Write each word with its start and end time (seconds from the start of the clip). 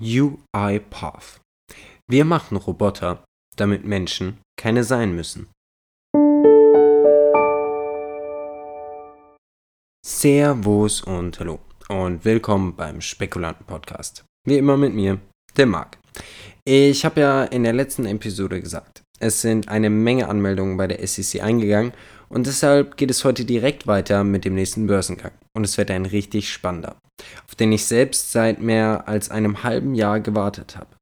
UiPath. 0.00 1.40
Wir 2.10 2.24
machen 2.24 2.56
Roboter, 2.56 3.22
damit 3.56 3.84
Menschen 3.84 4.38
keine 4.58 4.82
sein 4.82 5.14
müssen. 5.14 5.48
Servus 10.06 11.02
und 11.02 11.38
hallo 11.38 11.60
und 11.88 12.24
willkommen 12.24 12.74
beim 12.74 13.02
Spekulanten 13.02 13.66
Podcast. 13.66 14.24
Wie 14.46 14.56
immer 14.56 14.78
mit 14.78 14.94
mir, 14.94 15.20
dem 15.58 15.68
Marc. 15.68 15.98
Ich 16.64 17.04
habe 17.04 17.20
ja 17.20 17.44
in 17.44 17.64
der 17.64 17.74
letzten 17.74 18.06
Episode 18.06 18.58
gesagt, 18.62 19.02
es 19.18 19.42
sind 19.42 19.68
eine 19.68 19.90
Menge 19.90 20.28
Anmeldungen 20.28 20.78
bei 20.78 20.86
der 20.86 21.06
SEC 21.06 21.42
eingegangen 21.42 21.92
und 22.32 22.46
deshalb 22.46 22.96
geht 22.96 23.10
es 23.10 23.24
heute 23.24 23.44
direkt 23.44 23.86
weiter 23.86 24.24
mit 24.24 24.44
dem 24.44 24.54
nächsten 24.54 24.86
Börsengang. 24.86 25.32
Und 25.52 25.64
es 25.64 25.76
wird 25.76 25.90
ein 25.90 26.06
richtig 26.06 26.52
spannender, 26.52 26.96
auf 27.46 27.56
den 27.56 27.72
ich 27.72 27.84
selbst 27.84 28.32
seit 28.32 28.60
mehr 28.60 29.08
als 29.08 29.30
einem 29.30 29.64
halben 29.64 29.94
Jahr 29.94 30.20
gewartet 30.20 30.76
habe. 30.76 30.96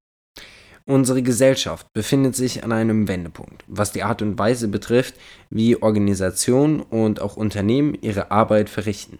Unsere 0.86 1.22
Gesellschaft 1.22 1.86
befindet 1.92 2.34
sich 2.34 2.64
an 2.64 2.72
einem 2.72 3.08
Wendepunkt, 3.08 3.62
was 3.66 3.92
die 3.92 4.02
Art 4.02 4.22
und 4.22 4.38
Weise 4.38 4.68
betrifft, 4.68 5.16
wie 5.50 5.80
Organisationen 5.82 6.80
und 6.80 7.20
auch 7.20 7.36
Unternehmen 7.36 7.94
ihre 8.00 8.30
Arbeit 8.30 8.70
verrichten. 8.70 9.18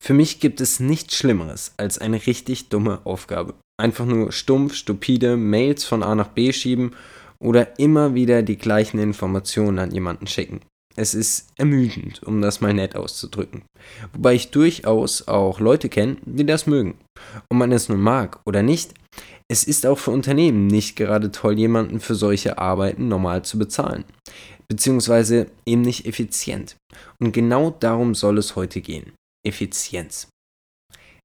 Für 0.00 0.14
mich 0.14 0.40
gibt 0.40 0.60
es 0.60 0.80
nichts 0.80 1.16
Schlimmeres 1.16 1.74
als 1.76 1.98
eine 1.98 2.26
richtig 2.26 2.70
dumme 2.70 3.00
Aufgabe. 3.04 3.54
Einfach 3.80 4.04
nur 4.04 4.32
stumpf, 4.32 4.74
stupide 4.74 5.36
Mails 5.36 5.84
von 5.84 6.02
A 6.02 6.16
nach 6.16 6.28
B 6.28 6.52
schieben 6.52 6.96
oder 7.38 7.78
immer 7.78 8.14
wieder 8.14 8.42
die 8.42 8.58
gleichen 8.58 8.98
Informationen 8.98 9.78
an 9.78 9.92
jemanden 9.92 10.26
schicken. 10.26 10.60
Es 10.96 11.14
ist 11.14 11.50
ermüdend, 11.56 12.22
um 12.22 12.40
das 12.40 12.62
mal 12.62 12.72
nett 12.72 12.96
auszudrücken. 12.96 13.62
Wobei 14.14 14.34
ich 14.34 14.50
durchaus 14.50 15.28
auch 15.28 15.60
Leute 15.60 15.90
kenne, 15.90 16.16
die 16.24 16.46
das 16.46 16.66
mögen. 16.66 16.98
Ob 17.50 17.58
man 17.58 17.70
es 17.70 17.90
nun 17.90 18.00
mag 18.00 18.40
oder 18.46 18.62
nicht, 18.62 18.94
es 19.48 19.64
ist 19.64 19.86
auch 19.86 19.98
für 19.98 20.10
Unternehmen 20.10 20.66
nicht 20.66 20.96
gerade 20.96 21.30
toll, 21.30 21.58
jemanden 21.58 22.00
für 22.00 22.14
solche 22.14 22.58
Arbeiten 22.58 23.08
normal 23.08 23.44
zu 23.44 23.58
bezahlen. 23.58 24.04
Beziehungsweise 24.68 25.46
eben 25.66 25.82
nicht 25.82 26.06
effizient. 26.06 26.76
Und 27.20 27.32
genau 27.32 27.70
darum 27.70 28.14
soll 28.14 28.38
es 28.38 28.56
heute 28.56 28.80
gehen. 28.80 29.12
Effizienz. 29.46 30.28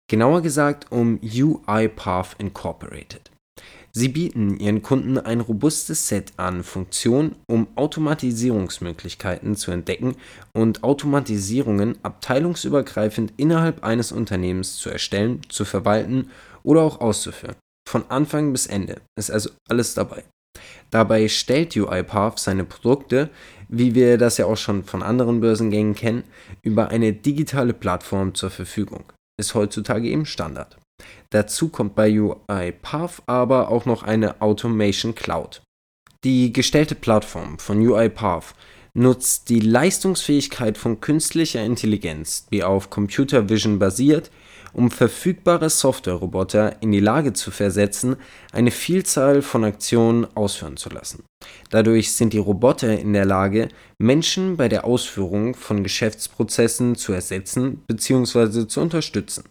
Genauer 0.09 0.41
gesagt 0.41 0.91
um 0.91 1.19
UiPath 1.23 2.35
Incorporated. 2.37 3.30
Sie 3.93 4.07
bieten 4.07 4.57
ihren 4.57 4.81
Kunden 4.81 5.17
ein 5.17 5.41
robustes 5.41 6.07
Set 6.07 6.31
an 6.37 6.63
Funktionen, 6.63 7.35
um 7.47 7.67
Automatisierungsmöglichkeiten 7.75 9.55
zu 9.55 9.71
entdecken 9.71 10.15
und 10.53 10.83
Automatisierungen 10.83 11.97
abteilungsübergreifend 12.03 13.33
innerhalb 13.35 13.83
eines 13.83 14.11
Unternehmens 14.13 14.77
zu 14.77 14.89
erstellen, 14.89 15.41
zu 15.49 15.65
verwalten 15.65 16.29
oder 16.63 16.81
auch 16.81 17.01
auszuführen. 17.01 17.55
Von 17.87 18.05
Anfang 18.09 18.53
bis 18.53 18.67
Ende 18.67 19.01
ist 19.17 19.29
also 19.29 19.49
alles 19.67 19.93
dabei. 19.93 20.23
Dabei 20.89 21.27
stellt 21.27 21.75
UiPath 21.75 22.39
seine 22.39 22.63
Produkte, 22.63 23.29
wie 23.67 23.95
wir 23.95 24.17
das 24.17 24.37
ja 24.37 24.45
auch 24.45 24.57
schon 24.57 24.83
von 24.83 25.03
anderen 25.03 25.41
Börsengängen 25.41 25.95
kennen, 25.95 26.23
über 26.61 26.89
eine 26.89 27.13
digitale 27.13 27.73
Plattform 27.73 28.35
zur 28.35 28.49
Verfügung. 28.49 29.03
Ist 29.37 29.55
heutzutage 29.55 30.07
eben 30.07 30.25
Standard. 30.25 30.77
Dazu 31.29 31.69
kommt 31.69 31.95
bei 31.95 32.11
UiPath 32.19 33.23
aber 33.25 33.69
auch 33.69 33.85
noch 33.85 34.03
eine 34.03 34.41
Automation 34.41 35.15
Cloud. 35.15 35.61
Die 36.23 36.53
gestellte 36.53 36.95
Plattform 36.95 37.57
von 37.57 37.79
UiPath 37.79 38.53
nutzt 38.93 39.49
die 39.49 39.59
Leistungsfähigkeit 39.59 40.77
von 40.77 40.99
künstlicher 40.99 41.63
Intelligenz, 41.63 42.47
die 42.51 42.63
auf 42.63 42.89
Computer 42.89 43.49
Vision 43.49 43.79
basiert, 43.79 44.29
um 44.73 44.91
verfügbare 44.91 45.69
Softwareroboter 45.69 46.81
in 46.81 46.91
die 46.91 46.99
Lage 46.99 47.33
zu 47.33 47.51
versetzen, 47.51 48.15
eine 48.51 48.71
Vielzahl 48.71 49.41
von 49.41 49.63
Aktionen 49.63 50.27
ausführen 50.35 50.77
zu 50.77 50.89
lassen. 50.89 51.23
Dadurch 51.69 52.13
sind 52.13 52.33
die 52.33 52.37
Roboter 52.37 52.97
in 52.97 53.13
der 53.13 53.25
Lage, 53.25 53.69
Menschen 53.97 54.57
bei 54.57 54.69
der 54.69 54.85
Ausführung 54.85 55.55
von 55.55 55.83
Geschäftsprozessen 55.83 56.95
zu 56.95 57.13
ersetzen 57.13 57.83
bzw. 57.87 58.67
zu 58.67 58.81
unterstützen. 58.81 59.43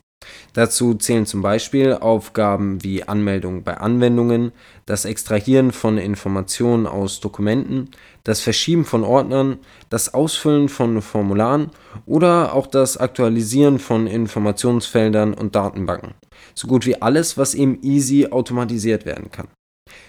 Dazu 0.52 0.94
zählen 0.94 1.26
zum 1.26 1.42
Beispiel 1.42 1.94
Aufgaben 1.94 2.82
wie 2.82 3.04
Anmeldung 3.04 3.62
bei 3.62 3.76
Anwendungen, 3.76 4.52
das 4.86 5.04
Extrahieren 5.04 5.72
von 5.72 5.98
Informationen 5.98 6.86
aus 6.86 7.20
Dokumenten, 7.20 7.90
das 8.24 8.40
Verschieben 8.40 8.84
von 8.84 9.04
Ordnern, 9.04 9.58
das 9.88 10.12
Ausfüllen 10.14 10.68
von 10.68 11.02
Formularen 11.02 11.70
oder 12.06 12.54
auch 12.54 12.66
das 12.66 12.96
Aktualisieren 12.96 13.78
von 13.78 14.06
Informationsfeldern 14.06 15.34
und 15.34 15.54
Datenbanken. 15.54 16.14
So 16.54 16.66
gut 16.66 16.86
wie 16.86 17.00
alles, 17.00 17.38
was 17.38 17.54
eben 17.54 17.80
easy 17.82 18.28
automatisiert 18.30 19.06
werden 19.06 19.30
kann. 19.30 19.48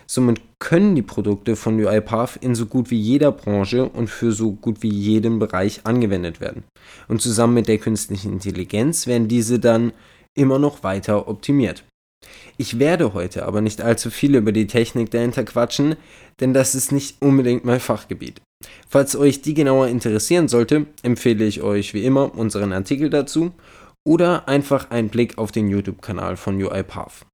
Somit 0.08 0.42
können 0.60 0.96
die 0.96 1.02
Produkte 1.02 1.56
von 1.56 1.80
UiPath 1.80 2.38
in 2.38 2.56
so 2.56 2.66
gut 2.66 2.92
wie 2.92 3.00
jeder 3.00 3.32
Branche 3.32 3.88
und 3.88 4.10
für 4.10 4.32
so 4.32 4.52
gut 4.52 4.82
wie 4.84 4.90
jeden 4.90 5.40
Bereich 5.40 5.82
angewendet 5.86 6.42
werden. 6.42 6.64
Und 7.08 7.22
zusammen 7.22 7.54
mit 7.54 7.68
der 7.68 7.78
künstlichen 7.78 8.34
Intelligenz 8.34 9.08
werden 9.08 9.28
diese 9.28 9.60
dann 9.60 9.94
immer 10.36 10.60
noch 10.60 10.84
weiter 10.84 11.28
optimiert. 11.28 11.84
Ich 12.58 12.80
werde 12.80 13.14
heute 13.14 13.46
aber 13.46 13.62
nicht 13.62 13.82
allzu 13.82 14.12
viel 14.12 14.36
über 14.36 14.52
die 14.52 14.68
Technik 14.68 15.10
dahinter 15.12 15.44
quatschen, 15.44 15.96
denn 16.40 16.54
das 16.54 16.76
ist 16.76 16.92
nicht 16.92 17.22
unbedingt 17.22 17.66
mein 17.66 17.80
Fachgebiet. 17.80 18.42
Falls 18.88 19.16
euch 19.16 19.42
die 19.42 19.54
genauer 19.54 19.88
interessieren 19.88 20.48
sollte, 20.48 20.86
empfehle 21.02 21.46
ich 21.46 21.62
euch 21.62 21.94
wie 21.94 22.06
immer 22.06 22.36
unseren 22.36 22.74
Artikel 22.74 23.10
dazu 23.10 23.52
oder 24.04 24.48
einfach 24.48 24.92
einen 24.92 25.10
Blick 25.10 25.38
auf 25.38 25.52
den 25.52 25.70
YouTube-Kanal 25.70 26.38
von 26.38 26.62
UiPath. 26.62 27.26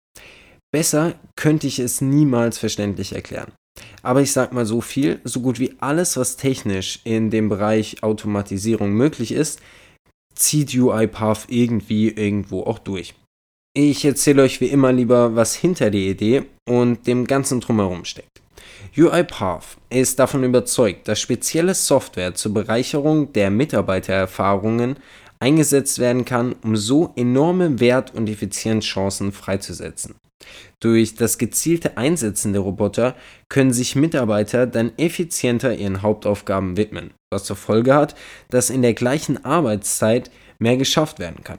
Besser 0.72 1.16
könnte 1.35 1.67
ich 1.67 1.79
es 1.79 2.01
niemals 2.01 2.57
verständlich 2.57 3.13
erklären. 3.13 3.51
Aber 4.01 4.22
ich 4.22 4.31
sag 4.31 4.53
mal 4.53 4.66
so 4.66 4.81
viel, 4.81 5.19
so 5.23 5.41
gut 5.41 5.59
wie 5.59 5.75
alles, 5.79 6.17
was 6.17 6.38
technisch 6.38 7.00
in 7.03 7.29
dem 7.29 7.50
Bereich 7.50 8.03
Automatisierung 8.03 8.91
möglich 8.91 9.31
ist, 9.31 9.59
zieht 10.35 10.73
UiPath 10.73 11.45
irgendwie 11.50 12.09
irgendwo 12.09 12.63
auch 12.63 12.79
durch. 12.79 13.16
Ich 13.75 14.03
erzähle 14.06 14.44
euch 14.44 14.59
wie 14.59 14.67
immer 14.67 14.91
lieber, 14.91 15.35
was 15.35 15.53
hinter 15.56 15.91
der 15.91 16.01
Idee 16.01 16.44
und 16.67 17.06
dem 17.06 17.25
Ganzen 17.27 17.59
drumherum 17.59 18.06
steckt. 18.06 18.41
UiPath 18.97 19.77
ist 19.89 20.17
davon 20.17 20.44
überzeugt, 20.44 21.07
dass 21.07 21.19
spezielle 21.19 21.75
Software 21.75 22.33
zur 22.33 22.53
Bereicherung 22.53 23.31
der 23.33 23.51
Mitarbeitererfahrungen 23.51 24.97
eingesetzt 25.39 26.00
werden 26.00 26.25
kann, 26.25 26.56
um 26.63 26.75
so 26.75 27.13
enorme 27.16 27.79
Wert- 27.79 28.13
und 28.16 28.27
Effizienzchancen 28.27 29.31
freizusetzen. 29.31 30.16
Durch 30.80 31.16
das 31.16 31.38
gezielte 31.38 31.98
Einsetzen 31.98 32.53
der 32.53 32.62
Roboter 32.62 33.16
können 33.50 33.74
sich 33.74 33.96
Mitarbeiter 33.96 34.68
dann 34.68 34.92
effizienter 34.98 35.75
ihren 35.75 36.03
Hauptaufgaben 36.03 36.78
widmen, 36.78 37.12
was 37.31 37.46
zur 37.46 37.56
Folge 37.56 37.96
hat, 37.96 38.16
dass 38.50 38.70
in 38.70 38.84
der 38.84 38.94
gleichen 38.94 39.44
Arbeitszeit 39.44 40.30
mehr 40.59 40.78
geschafft 40.78 41.18
werden 41.20 41.44
kann. 41.44 41.58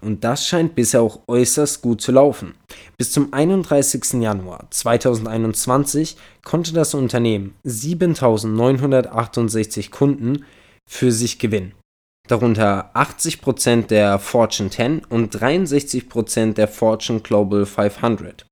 Und 0.00 0.22
das 0.22 0.46
scheint 0.46 0.76
bisher 0.76 1.02
auch 1.02 1.22
äußerst 1.26 1.82
gut 1.82 2.00
zu 2.00 2.12
laufen. 2.12 2.54
Bis 2.98 3.10
zum 3.10 3.32
31. 3.32 4.20
Januar 4.20 4.68
2021 4.70 6.16
konnte 6.44 6.72
das 6.72 6.94
Unternehmen 6.94 7.56
7968 7.64 9.90
Kunden 9.90 10.44
für 10.88 11.10
sich 11.10 11.38
gewinnen 11.38 11.72
darunter 12.32 12.90
80% 12.94 13.88
der 13.88 14.18
Fortune 14.18 14.70
10 14.70 15.02
und 15.10 15.36
63% 15.36 16.54
der 16.54 16.66
Fortune 16.66 17.20
Global 17.20 17.66
500. 17.66 18.46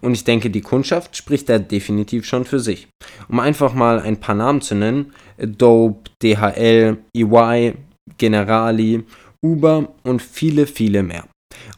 Und 0.00 0.14
ich 0.14 0.24
denke, 0.24 0.50
die 0.50 0.62
Kundschaft 0.62 1.16
spricht 1.16 1.48
da 1.48 1.60
definitiv 1.60 2.26
schon 2.26 2.44
für 2.44 2.58
sich. 2.58 2.88
Um 3.28 3.38
einfach 3.38 3.72
mal 3.72 4.00
ein 4.00 4.18
paar 4.18 4.34
Namen 4.34 4.60
zu 4.60 4.74
nennen: 4.74 5.12
Dope, 5.38 6.10
DHL, 6.20 6.98
EY, 7.16 7.74
Generali, 8.18 9.04
Uber 9.40 9.94
und 10.02 10.20
viele, 10.20 10.66
viele 10.66 11.04
mehr. 11.04 11.24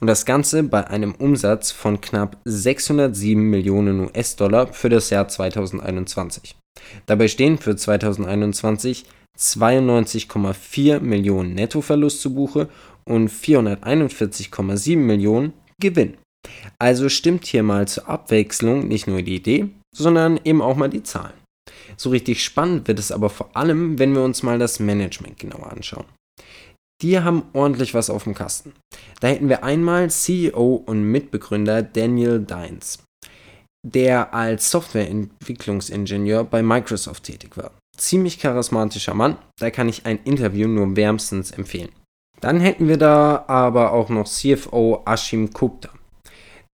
Und 0.01 0.07
das 0.07 0.25
Ganze 0.25 0.63
bei 0.63 0.87
einem 0.87 1.15
Umsatz 1.15 1.71
von 1.71 2.01
knapp 2.01 2.39
607 2.47 3.43
Millionen 3.43 4.01
US-Dollar 4.01 4.73
für 4.73 4.89
das 4.89 5.11
Jahr 5.11 5.29
2021. 5.29 6.57
Dabei 7.05 7.29
stehen 7.29 7.59
für 7.59 7.77
2021 7.77 9.05
92,4 9.39 11.01
Millionen 11.01 11.55
Nettoverlust 11.55 12.21
zu 12.21 12.35
Buche 12.35 12.69
und 13.05 13.31
441,7 13.31 14.97
Millionen 14.97 15.53
Gewinn. 15.81 16.17
Also 16.79 17.09
stimmt 17.09 17.47
hier 17.47 17.63
mal 17.63 17.87
zur 17.89 18.09
Abwechslung 18.09 18.89
nicht 18.89 19.07
nur 19.07 19.23
die 19.23 19.37
Idee, 19.37 19.69
sondern 19.95 20.41
eben 20.45 20.63
auch 20.63 20.77
mal 20.77 20.91
die 20.91 21.03
Zahlen. 21.03 21.35
So 21.97 22.11
richtig 22.11 22.43
spannend 22.43 22.89
wird 22.89 22.99
es 22.99 23.13
aber 23.13 23.31
vor 23.31 23.57
allem, 23.57 23.99
wenn 23.99 24.15
wir 24.15 24.23
uns 24.23 24.43
mal 24.43 24.59
das 24.59 24.81
Management 24.81 25.39
genauer 25.39 25.71
anschauen. 25.71 26.07
Die 27.01 27.19
haben 27.19 27.45
ordentlich 27.53 27.95
was 27.95 28.11
auf 28.11 28.25
dem 28.25 28.35
Kasten. 28.35 28.73
Da 29.21 29.29
hätten 29.29 29.49
wir 29.49 29.65
einmal 29.65 30.11
CEO 30.11 30.83
und 30.87 31.03
Mitbegründer 31.03 31.83
Daniel 31.83 32.41
Dines, 32.41 33.03
der 33.85 34.33
als 34.35 34.71
Softwareentwicklungsingenieur 34.71 36.45
bei 36.45 36.63
Microsoft 36.63 37.25
tätig 37.25 37.57
war 37.57 37.73
ziemlich 37.97 38.39
charismatischer 38.39 39.15
Mann. 39.15 39.37
Da 39.59 39.71
kann 39.71 39.89
ich 39.89 40.07
ein 40.07 40.19
Interview 40.25 40.69
nur 40.69 40.97
wärmstens 40.97 41.51
empfehlen. 41.51 41.91
Dann 42.41 42.61
hätten 42.61 42.89
wir 42.89 42.97
da 42.97 43.45
aber 43.47 43.93
auch 43.93 44.09
noch 44.09 44.29
CFO 44.29 45.03
Ashim 45.07 45.51
Gupta. 45.51 45.91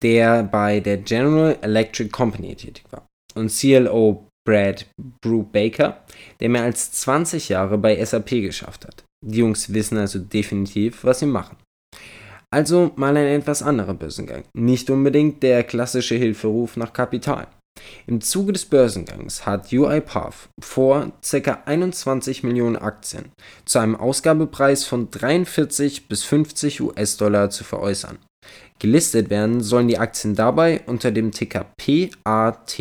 der 0.03 0.45
bei 0.45 0.81
der 0.81 0.99
General 0.99 1.59
Electric 1.61 2.11
Company 2.11 2.55
tätig 2.55 2.85
war. 2.91 3.07
Und 3.35 3.51
CLO 3.51 4.29
Brad 4.47 4.87
Brubaker, 5.21 6.05
der 6.41 6.49
mehr 6.49 6.63
als 6.63 6.93
20 6.93 7.49
Jahre 7.51 7.77
bei 7.79 8.03
SAP 8.03 8.31
geschafft 8.31 8.87
hat. 8.87 9.05
Die 9.27 9.39
Jungs 9.39 9.73
wissen 9.75 9.99
also 9.99 10.21
definitiv, 10.21 11.05
was 11.05 11.19
sie 11.19 11.27
machen. 11.27 11.57
Also 12.51 12.93
mal 12.97 13.15
ein 13.17 13.27
etwas 13.27 13.63
anderer 13.63 13.93
Börsengang, 13.93 14.45
nicht 14.55 14.89
unbedingt 14.89 15.43
der 15.43 15.65
klassische 15.65 16.15
Hilferuf 16.15 16.77
nach 16.77 16.95
Kapital. 16.95 17.49
Im 18.07 18.21
Zuge 18.21 18.53
des 18.53 18.65
Börsengangs 18.65 19.47
hat 19.47 19.73
UiPath 19.73 20.49
vor, 20.61 21.13
ca. 21.23 21.63
21 21.67 22.43
Millionen 22.43 22.77
Aktien 22.77 23.33
zu 23.65 23.79
einem 23.79 23.97
Ausgabepreis 23.97 24.85
von 24.85 25.11
43 25.11 26.09
bis 26.09 26.25
50 26.25 26.81
US-Dollar 26.81 27.51
zu 27.51 27.65
veräußern. 27.65 28.19
Gelistet 28.79 29.31
werden 29.31 29.61
sollen 29.61 29.89
die 29.89 29.99
Aktien 29.99 30.35
dabei 30.35 30.83
unter 30.87 31.11
dem 31.11 31.33
Ticker 31.33 31.67
PATH 31.77 32.79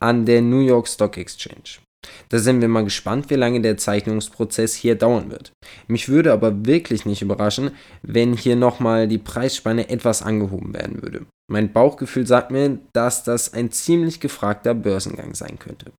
an 0.00 0.24
der 0.26 0.42
New 0.42 0.60
York 0.60 0.88
Stock 0.88 1.16
Exchange. 1.16 1.83
Da 2.28 2.38
sind 2.38 2.60
wir 2.60 2.68
mal 2.68 2.84
gespannt, 2.84 3.30
wie 3.30 3.34
lange 3.34 3.60
der 3.60 3.76
Zeichnungsprozess 3.76 4.74
hier 4.74 4.94
dauern 4.94 5.30
wird. 5.30 5.52
Mich 5.88 6.08
würde 6.08 6.32
aber 6.32 6.66
wirklich 6.66 7.06
nicht 7.06 7.22
überraschen, 7.22 7.70
wenn 8.02 8.34
hier 8.34 8.56
nochmal 8.56 9.08
die 9.08 9.18
Preisspanne 9.18 9.88
etwas 9.88 10.22
angehoben 10.22 10.74
werden 10.74 11.02
würde. 11.02 11.26
Mein 11.50 11.72
Bauchgefühl 11.72 12.26
sagt 12.26 12.50
mir, 12.50 12.78
dass 12.92 13.24
das 13.24 13.52
ein 13.52 13.70
ziemlich 13.70 14.20
gefragter 14.20 14.74
Börsengang 14.74 15.34
sein 15.34 15.58
könnte. 15.58 15.92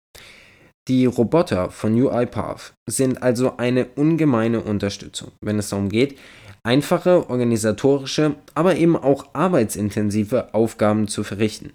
Die 0.87 1.05
Roboter 1.07 1.71
von 1.71 1.99
UiPath 1.99 2.73
sind 2.87 3.23
also 3.23 3.57
eine 3.57 3.85
ungemeine 3.95 4.61
Unterstützung, 4.61 5.31
wenn 5.41 5.57
es 5.57 5.69
darum 5.69 5.89
geht, 5.89 6.17
einfache 6.63 7.29
organisatorische, 7.29 8.35
aber 8.53 8.75
eben 8.75 8.95
auch 8.95 9.27
arbeitsintensive 9.33 10.53
Aufgaben 10.53 11.07
zu 11.07 11.23
verrichten. 11.23 11.73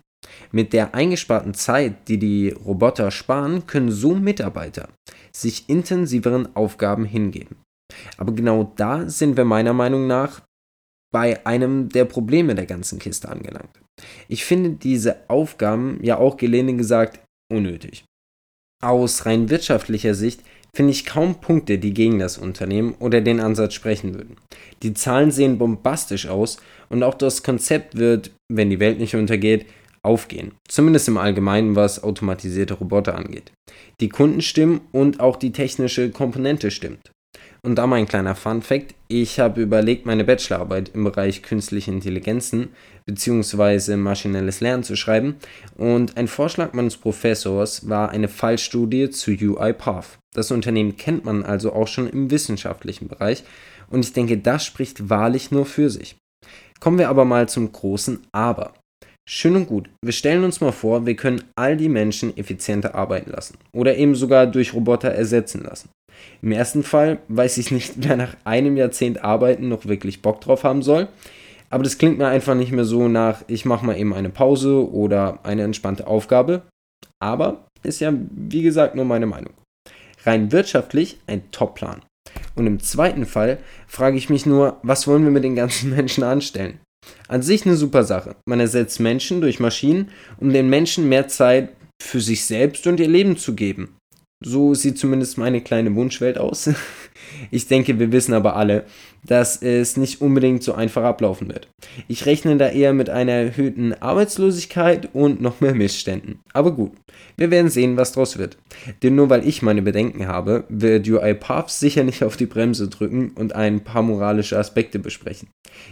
Mit 0.52 0.72
der 0.72 0.94
eingesparten 0.94 1.54
Zeit, 1.54 2.08
die 2.08 2.18
die 2.18 2.50
Roboter 2.50 3.10
sparen, 3.10 3.66
können 3.66 3.90
so 3.90 4.14
Mitarbeiter 4.14 4.88
sich 5.32 5.68
intensiveren 5.68 6.54
Aufgaben 6.54 7.04
hingeben. 7.04 7.56
Aber 8.16 8.32
genau 8.32 8.72
da 8.76 9.08
sind 9.08 9.36
wir 9.36 9.44
meiner 9.44 9.72
Meinung 9.72 10.06
nach 10.06 10.42
bei 11.12 11.44
einem 11.44 11.88
der 11.88 12.04
Probleme 12.04 12.54
der 12.54 12.66
ganzen 12.66 12.98
Kiste 12.98 13.28
angelangt. 13.28 13.80
Ich 14.28 14.44
finde 14.44 14.70
diese 14.70 15.28
Aufgaben 15.28 15.98
ja 16.02 16.18
auch 16.18 16.36
gelinde 16.36 16.76
gesagt 16.76 17.20
unnötig. 17.52 18.04
Aus 18.82 19.26
rein 19.26 19.50
wirtschaftlicher 19.50 20.14
Sicht 20.14 20.42
finde 20.74 20.92
ich 20.92 21.04
kaum 21.04 21.40
Punkte, 21.40 21.78
die 21.78 21.92
gegen 21.92 22.18
das 22.18 22.38
Unternehmen 22.38 22.94
oder 22.98 23.20
den 23.20 23.40
Ansatz 23.40 23.74
sprechen 23.74 24.14
würden. 24.14 24.36
Die 24.82 24.94
Zahlen 24.94 25.32
sehen 25.32 25.58
bombastisch 25.58 26.28
aus 26.28 26.58
und 26.88 27.02
auch 27.02 27.14
das 27.14 27.42
Konzept 27.42 27.96
wird, 27.96 28.30
wenn 28.48 28.70
die 28.70 28.80
Welt 28.80 28.98
nicht 28.98 29.16
untergeht, 29.16 29.66
aufgehen. 30.02 30.52
Zumindest 30.68 31.08
im 31.08 31.18
Allgemeinen, 31.18 31.76
was 31.76 32.02
automatisierte 32.02 32.74
Roboter 32.74 33.16
angeht. 33.16 33.52
Die 34.00 34.08
Kunden 34.08 34.40
stimmen 34.40 34.80
und 34.92 35.20
auch 35.20 35.36
die 35.36 35.52
technische 35.52 36.10
Komponente 36.10 36.70
stimmt. 36.70 37.10
Und 37.62 37.76
da 37.76 37.86
mein 37.86 38.06
kleiner 38.06 38.34
Fun 38.34 38.62
Fact: 38.62 38.94
Ich 39.08 39.38
habe 39.38 39.60
überlegt, 39.60 40.06
meine 40.06 40.24
Bachelorarbeit 40.24 40.92
im 40.94 41.04
Bereich 41.04 41.42
künstliche 41.42 41.90
Intelligenzen 41.90 42.68
bzw. 43.06 43.96
maschinelles 43.96 44.60
Lernen 44.60 44.82
zu 44.82 44.96
schreiben. 44.96 45.36
Und 45.76 46.16
ein 46.16 46.28
Vorschlag 46.28 46.72
meines 46.72 46.96
Professors 46.96 47.88
war 47.88 48.10
eine 48.10 48.28
Fallstudie 48.28 49.10
zu 49.10 49.32
UiPath. 49.32 50.18
Das 50.32 50.50
Unternehmen 50.50 50.96
kennt 50.96 51.24
man 51.24 51.44
also 51.44 51.72
auch 51.72 51.88
schon 51.88 52.08
im 52.08 52.30
wissenschaftlichen 52.30 53.08
Bereich. 53.08 53.44
Und 53.90 54.04
ich 54.04 54.12
denke, 54.12 54.38
das 54.38 54.64
spricht 54.64 55.10
wahrlich 55.10 55.50
nur 55.50 55.66
für 55.66 55.90
sich. 55.90 56.16
Kommen 56.78 56.98
wir 56.98 57.10
aber 57.10 57.26
mal 57.26 57.48
zum 57.48 57.70
großen 57.70 58.26
Aber. 58.32 58.72
Schön 59.32 59.54
und 59.54 59.68
gut. 59.68 59.88
Wir 60.04 60.12
stellen 60.12 60.42
uns 60.42 60.60
mal 60.60 60.72
vor, 60.72 61.06
wir 61.06 61.14
können 61.14 61.44
all 61.54 61.76
die 61.76 61.88
Menschen 61.88 62.36
effizienter 62.36 62.96
arbeiten 62.96 63.30
lassen 63.30 63.58
oder 63.72 63.96
eben 63.96 64.16
sogar 64.16 64.48
durch 64.48 64.74
Roboter 64.74 65.10
ersetzen 65.10 65.62
lassen. 65.62 65.88
Im 66.42 66.50
ersten 66.50 66.82
Fall 66.82 67.20
weiß 67.28 67.58
ich 67.58 67.70
nicht, 67.70 67.92
wer 67.98 68.16
nach 68.16 68.34
einem 68.42 68.76
Jahrzehnt 68.76 69.22
Arbeiten 69.22 69.68
noch 69.68 69.86
wirklich 69.86 70.20
Bock 70.20 70.40
drauf 70.40 70.64
haben 70.64 70.82
soll. 70.82 71.06
Aber 71.70 71.84
das 71.84 71.96
klingt 71.96 72.18
mir 72.18 72.26
einfach 72.26 72.56
nicht 72.56 72.72
mehr 72.72 72.84
so 72.84 73.06
nach, 73.06 73.44
ich 73.46 73.64
mache 73.64 73.86
mal 73.86 73.96
eben 73.96 74.12
eine 74.14 74.30
Pause 74.30 74.90
oder 74.92 75.38
eine 75.44 75.62
entspannte 75.62 76.08
Aufgabe. 76.08 76.62
Aber 77.20 77.68
ist 77.84 78.00
ja, 78.00 78.12
wie 78.32 78.62
gesagt, 78.62 78.96
nur 78.96 79.04
meine 79.04 79.26
Meinung. 79.26 79.52
Rein 80.26 80.50
wirtschaftlich 80.50 81.20
ein 81.28 81.48
Top-Plan. 81.52 82.02
Und 82.56 82.66
im 82.66 82.80
zweiten 82.80 83.26
Fall 83.26 83.58
frage 83.86 84.16
ich 84.16 84.28
mich 84.28 84.44
nur, 84.44 84.78
was 84.82 85.06
wollen 85.06 85.22
wir 85.22 85.30
mit 85.30 85.44
den 85.44 85.54
ganzen 85.54 85.90
Menschen 85.94 86.24
anstellen? 86.24 86.80
An 87.28 87.42
sich 87.42 87.64
eine 87.64 87.76
super 87.76 88.04
Sache. 88.04 88.36
Man 88.46 88.60
ersetzt 88.60 89.00
Menschen 89.00 89.40
durch 89.40 89.60
Maschinen, 89.60 90.10
um 90.38 90.52
den 90.52 90.68
Menschen 90.68 91.08
mehr 91.08 91.28
Zeit 91.28 91.70
für 92.02 92.20
sich 92.20 92.44
selbst 92.44 92.86
und 92.86 92.98
ihr 93.00 93.08
Leben 93.08 93.36
zu 93.36 93.54
geben. 93.54 93.96
So 94.42 94.72
sieht 94.72 94.98
zumindest 94.98 95.36
meine 95.36 95.60
kleine 95.60 95.94
Wunschwelt 95.94 96.38
aus. 96.38 96.70
Ich 97.50 97.68
denke, 97.68 97.98
wir 97.98 98.12
wissen 98.12 98.34
aber 98.34 98.56
alle, 98.56 98.84
dass 99.24 99.62
es 99.62 99.96
nicht 99.96 100.20
unbedingt 100.20 100.62
so 100.62 100.72
einfach 100.72 101.04
ablaufen 101.04 101.48
wird. 101.48 101.68
Ich 102.08 102.26
rechne 102.26 102.56
da 102.56 102.68
eher 102.68 102.92
mit 102.92 103.08
einer 103.08 103.32
erhöhten 103.32 103.92
Arbeitslosigkeit 103.94 105.10
und 105.12 105.40
noch 105.40 105.60
mehr 105.60 105.74
Missständen. 105.74 106.40
Aber 106.52 106.72
gut, 106.72 106.92
wir 107.36 107.50
werden 107.50 107.70
sehen, 107.70 107.96
was 107.96 108.12
draus 108.12 108.38
wird. 108.38 108.56
Denn 109.02 109.14
nur 109.14 109.30
weil 109.30 109.46
ich 109.46 109.62
meine 109.62 109.82
Bedenken 109.82 110.26
habe, 110.26 110.64
wird 110.68 111.08
UiPath 111.08 111.70
sicher 111.70 112.02
nicht 112.02 112.24
auf 112.24 112.36
die 112.36 112.46
Bremse 112.46 112.88
drücken 112.88 113.30
und 113.34 113.54
ein 113.54 113.84
paar 113.84 114.02
moralische 114.02 114.58
Aspekte 114.58 114.98
besprechen. 114.98 115.48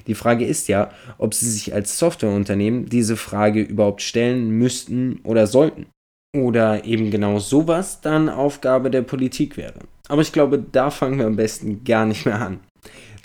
Die 0.07 0.15
Frage 0.15 0.45
ist 0.45 0.67
ja, 0.67 0.91
ob 1.19 1.35
sie 1.35 1.51
sich 1.51 1.75
als 1.75 1.99
Softwareunternehmen 1.99 2.87
diese 2.87 3.17
Frage 3.17 3.61
überhaupt 3.63 4.03
stellen 4.03 4.51
müssten 4.51 5.21
oder 5.25 5.47
sollten. 5.47 5.87
Oder 6.37 6.85
eben 6.85 7.11
genau 7.11 7.39
sowas 7.39 8.01
dann 8.01 8.29
Aufgabe 8.29 8.91
der 8.91 9.03
Politik 9.03 9.57
wäre. 9.57 9.81
Aber 10.09 10.23
ich 10.23 10.33
glaube, 10.33 10.59
da 10.59 10.91
fangen 10.91 11.19
wir 11.19 11.27
am 11.27 11.37
besten 11.37 11.85
gar 11.85 12.05
nicht 12.05 12.27
mehr 12.27 12.41
an. 12.41 12.61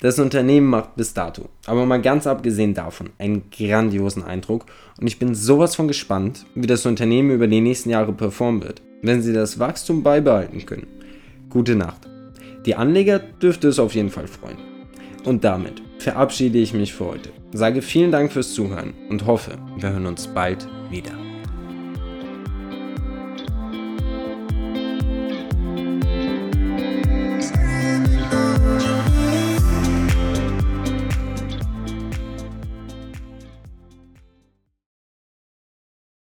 Das 0.00 0.18
Unternehmen 0.18 0.66
macht 0.66 0.96
bis 0.96 1.14
dato, 1.14 1.48
aber 1.66 1.86
mal 1.86 2.02
ganz 2.02 2.26
abgesehen 2.26 2.74
davon, 2.74 3.10
einen 3.18 3.50
grandiosen 3.50 4.22
Eindruck 4.22 4.66
und 5.00 5.06
ich 5.06 5.18
bin 5.18 5.34
sowas 5.34 5.76
von 5.76 5.88
gespannt, 5.88 6.44
wie 6.54 6.66
das 6.66 6.84
Unternehmen 6.84 7.30
über 7.30 7.46
die 7.46 7.62
nächsten 7.62 7.90
Jahre 7.90 8.12
performen 8.12 8.62
wird, 8.62 8.82
wenn 9.02 9.22
sie 9.22 9.32
das 9.32 9.58
Wachstum 9.58 10.02
beibehalten 10.02 10.66
können. 10.66 10.88
Gute 11.48 11.74
Nacht. 11.74 12.06
Die 12.66 12.74
Anleger 12.74 13.18
dürfte 13.18 13.68
es 13.68 13.78
auf 13.78 13.94
jeden 13.94 14.10
Fall 14.10 14.26
freuen. 14.26 14.58
Und 15.24 15.44
damit 15.44 15.80
verabschiede 15.98 16.58
ich 16.58 16.74
mich 16.74 16.92
für 16.92 17.06
heute, 17.06 17.30
sage 17.52 17.80
vielen 17.80 18.12
Dank 18.12 18.30
fürs 18.32 18.52
Zuhören 18.52 18.92
und 19.08 19.24
hoffe, 19.26 19.56
wir 19.78 19.90
hören 19.90 20.06
uns 20.06 20.26
bald 20.26 20.68
wieder. 20.90 21.12